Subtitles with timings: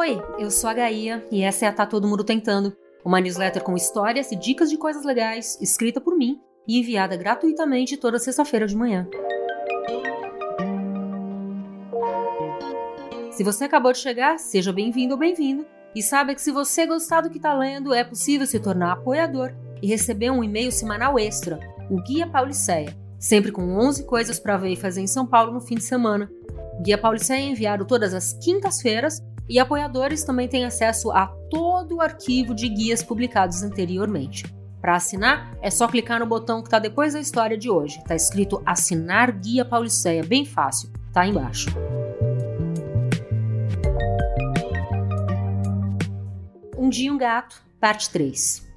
[0.00, 3.62] Oi, eu sou a Gaia e essa é a Tá Todo Mundo Tentando, uma newsletter
[3.62, 8.66] com histórias e dicas de coisas legais, escrita por mim e enviada gratuitamente toda sexta-feira
[8.66, 9.06] de manhã.
[13.30, 17.20] Se você acabou de chegar, seja bem-vindo ou bem-vindo e saiba que se você gostar
[17.20, 21.60] do que está lendo, é possível se tornar apoiador e receber um e-mail semanal extra,
[21.90, 25.60] o Guia Pauliceia, sempre com 11 coisas para ver e fazer em São Paulo no
[25.60, 26.26] fim de semana.
[26.78, 31.96] O Guia Pauliceia é enviado todas as quintas-feiras e apoiadores também têm acesso a todo
[31.96, 34.44] o arquivo de guias publicados anteriormente.
[34.80, 37.98] Para assinar, é só clicar no botão que está depois da história de hoje.
[37.98, 41.68] Está escrito Assinar Guia Pauliceia, bem fácil, tá embaixo.
[46.78, 48.70] Um Dia um Gato, parte 3.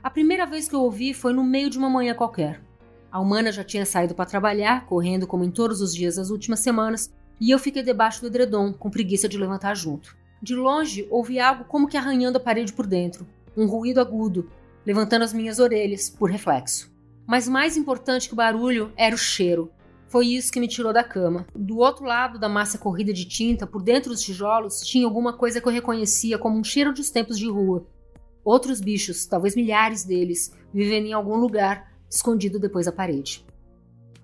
[0.00, 2.62] A primeira vez que eu ouvi foi no meio de uma manhã qualquer.
[3.10, 6.60] A humana já tinha saído para trabalhar, correndo como em todos os dias das últimas
[6.60, 10.16] semanas, e eu fiquei debaixo do edredom, com preguiça de levantar junto.
[10.42, 14.50] De longe, ouvi algo como que arranhando a parede por dentro, um ruído agudo,
[14.86, 16.90] levantando as minhas orelhas, por reflexo.
[17.26, 19.70] Mas mais importante que o barulho era o cheiro.
[20.06, 21.46] Foi isso que me tirou da cama.
[21.54, 25.60] Do outro lado da massa corrida de tinta, por dentro dos tijolos, tinha alguma coisa
[25.60, 27.86] que eu reconhecia como um cheiro dos tempos de rua.
[28.42, 33.44] Outros bichos, talvez milhares deles, vivendo em algum lugar, escondido depois da parede.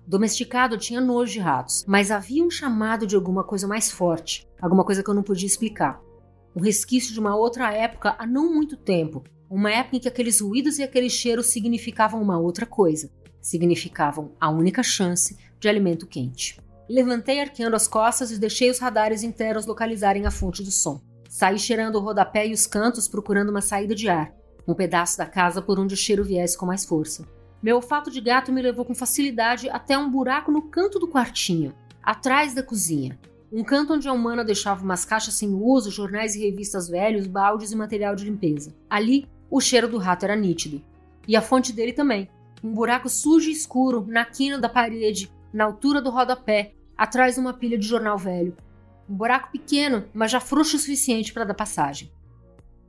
[0.07, 4.83] Domesticado tinha nojo de ratos, mas havia um chamado de alguma coisa mais forte, alguma
[4.83, 5.99] coisa que eu não podia explicar.
[6.55, 10.41] Um resquício de uma outra época há não muito tempo, uma época em que aqueles
[10.41, 13.09] ruídos e aqueles cheiros significavam uma outra coisa,
[13.41, 16.61] significavam a única chance de alimento quente.
[16.87, 21.01] Levantei arqueando as costas e deixei os radares internos localizarem a fonte do som.
[21.27, 24.31] Saí cheirando o rodapé e os cantos procurando uma saída de ar,
[24.67, 27.27] um pedaço da casa por onde o cheiro viesse com mais força.
[27.61, 31.73] Meu olfato de gato me levou com facilidade até um buraco no canto do quartinho,
[32.03, 33.17] atrás da cozinha.
[33.51, 37.71] Um canto onde a humana deixava umas caixas sem uso, jornais e revistas velhos, baldes
[37.71, 38.75] e material de limpeza.
[38.89, 40.81] Ali, o cheiro do rato era nítido.
[41.27, 42.29] E a fonte dele também.
[42.63, 47.41] Um buraco sujo e escuro, na quina da parede, na altura do rodapé, atrás de
[47.41, 48.55] uma pilha de jornal velho.
[49.09, 52.11] Um buraco pequeno, mas já frouxo o suficiente para dar passagem.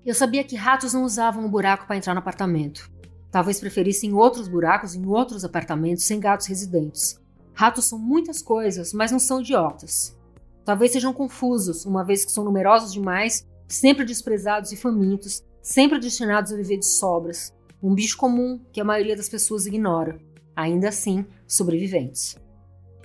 [0.04, 2.90] Eu sabia que ratos não usavam o buraco para entrar no apartamento.
[3.36, 7.20] Talvez preferissem outros buracos em outros apartamentos sem gatos residentes.
[7.52, 10.18] Ratos são muitas coisas, mas não são idiotas.
[10.64, 16.50] Talvez sejam confusos, uma vez que são numerosos demais, sempre desprezados e famintos, sempre destinados
[16.50, 17.54] a viver de sobras.
[17.82, 20.18] Um bicho comum que a maioria das pessoas ignora.
[20.56, 22.38] Ainda assim, sobreviventes.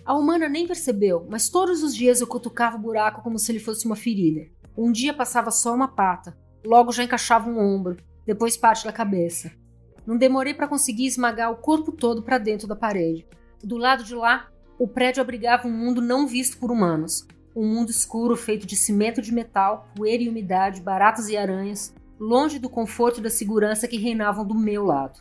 [0.06, 3.59] A humana nem percebeu, mas todos os dias eu cutucava o buraco como se ele
[3.59, 4.50] fosse uma ferida.
[4.78, 9.59] Um dia passava só uma pata, logo já encaixava um ombro, depois parte da cabeça.
[10.06, 13.25] Não demorei para conseguir esmagar o corpo todo para dentro da parede.
[13.63, 17.28] Do lado de lá, o prédio abrigava um mundo não visto por humanos.
[17.56, 22.57] Um mundo escuro feito de cimento de metal, poeira e umidade, baratas e aranhas, longe
[22.57, 25.19] do conforto e da segurança que reinavam do meu lado.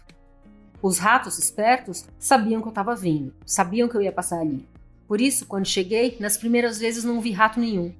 [0.82, 4.66] Os ratos espertos sabiam que eu estava vindo, sabiam que eu ia passar ali.
[5.06, 7.92] Por isso, quando cheguei, nas primeiras vezes não vi rato nenhum.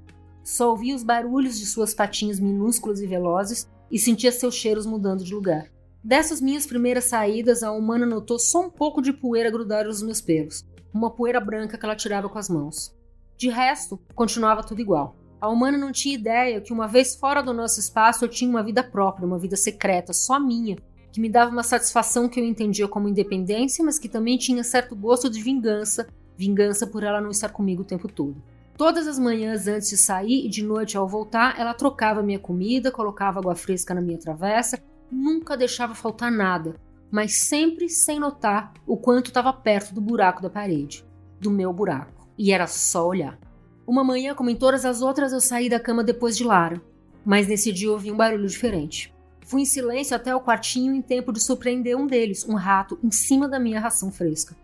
[0.43, 5.25] Só ouvi os barulhos de suas patinhas minúsculas e velozes e sentia seus cheiros mudando
[5.25, 5.67] de lugar.
[6.03, 10.19] Dessas minhas primeiras saídas, a humana notou só um pouco de poeira grudar nos meus
[10.19, 12.97] pelos, uma poeira branca que ela tirava com as mãos.
[13.37, 15.15] De resto, continuava tudo igual.
[15.39, 18.63] A humana não tinha ideia que uma vez fora do nosso espaço eu tinha uma
[18.63, 20.79] vida própria, uma vida secreta, só minha,
[21.13, 24.97] que me dava uma satisfação que eu entendia como independência, mas que também tinha certo
[24.97, 28.43] gosto de vingança, vingança por ela não estar comigo o tempo todo.
[28.75, 32.91] Todas as manhãs antes de sair e de noite ao voltar, ela trocava minha comida,
[32.91, 36.77] colocava água fresca na minha travessa nunca deixava faltar nada,
[37.11, 41.05] mas sempre sem notar o quanto estava perto do buraco da parede,
[41.41, 42.29] do meu buraco.
[42.39, 43.39] E era só olhar.
[43.87, 46.81] Uma manhã, como em todas as outras, eu saí da cama depois de Lara,
[47.25, 49.13] mas nesse dia ouvi um barulho diferente.
[49.45, 53.11] Fui em silêncio até o quartinho em tempo de surpreender um deles, um rato, em
[53.11, 54.57] cima da minha ração fresca.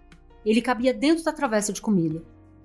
[0.45, 2.23] Ele cabia dentro da travessa de comida.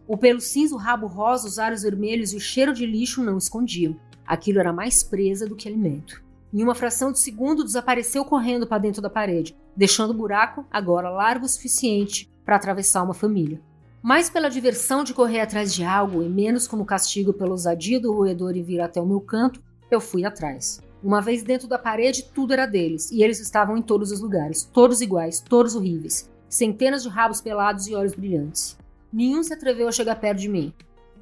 [0.07, 3.39] O pelo cinza, o rabo rosa, os olhos vermelhos e o cheiro de lixo não
[3.39, 3.95] escondiam.
[4.23, 6.23] Aquilo era mais presa do que alimento.
[6.53, 11.09] Em uma fração de segundo, desapareceu correndo para dentro da parede, deixando o buraco, agora
[11.09, 13.61] largo o suficiente, para atravessar uma família.
[14.01, 18.11] Mais pela diversão de correr atrás de algo e menos como castigo pela ousadia do
[18.11, 20.81] roedor e vir até o meu canto, eu fui atrás.
[21.01, 24.63] Uma vez dentro da parede, tudo era deles, e eles estavam em todos os lugares,
[24.63, 28.77] todos iguais, todos horríveis, centenas de rabos pelados e olhos brilhantes.
[29.11, 30.73] Nenhum se atreveu a chegar perto de mim.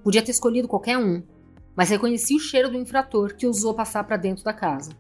[0.04, 1.22] Podia ter escolhido qualquer um,
[1.76, 4.92] mas reconheci o cheiro do infrator que ousou passar para dentro da casa.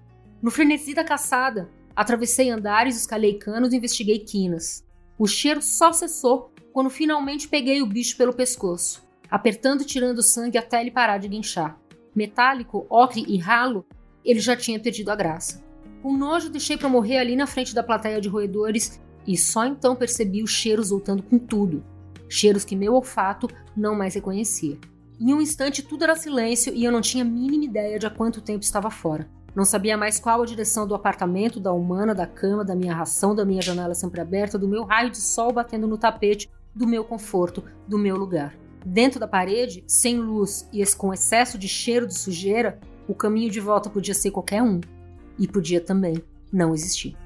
[0.41, 4.85] No frenesi da caçada, atravessei andares, escalei canos e investiguei quinas.
[5.17, 10.57] O cheiro só cessou quando finalmente peguei o bicho pelo pescoço, apertando e tirando sangue
[10.57, 11.77] até ele parar de guinchar.
[12.15, 13.85] metálico, ocre e ralo,
[14.23, 15.63] ele já tinha perdido a graça.
[16.01, 19.95] Com nojo, deixei para morrer ali na frente da plateia de roedores e só então
[19.95, 21.83] percebi os cheiros voltando com tudo.
[22.29, 24.77] Cheiros que meu olfato não mais reconhecia.
[25.19, 28.09] Em um instante tudo era silêncio e eu não tinha a mínima ideia de há
[28.09, 29.29] quanto tempo estava fora.
[29.59, 33.35] Não sabia mais qual a direção do apartamento, da humana, da cama, da minha ração,
[33.35, 37.03] da minha janela sempre aberta, do meu raio de sol batendo no tapete, do meu
[37.03, 38.55] conforto, do meu lugar.
[38.85, 43.59] Dentro da parede, sem luz e com excesso de cheiro de sujeira, o caminho de
[43.59, 44.79] volta podia ser qualquer um.
[45.37, 46.23] E podia também
[46.53, 47.17] não existir.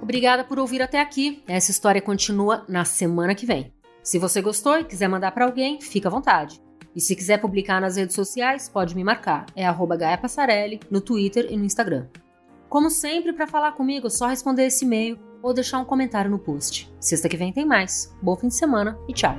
[0.00, 1.42] Obrigada por ouvir até aqui.
[1.48, 3.76] Essa história continua na semana que vem.
[4.08, 6.62] Se você gostou e quiser mandar para alguém, fica à vontade.
[6.96, 9.44] E se quiser publicar nas redes sociais, pode me marcar.
[9.54, 9.66] É
[9.98, 12.06] Gaia Passarelli no Twitter e no Instagram.
[12.70, 16.38] Como sempre, para falar comigo, é só responder esse e-mail ou deixar um comentário no
[16.38, 16.90] post.
[16.98, 18.10] Sexta que vem tem mais.
[18.22, 19.36] Bom fim de semana e tchau!